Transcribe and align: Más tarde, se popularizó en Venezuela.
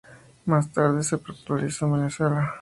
Más 0.47 0.71
tarde, 0.73 1.03
se 1.03 1.19
popularizó 1.19 1.85
en 1.85 1.91
Venezuela. 1.93 2.55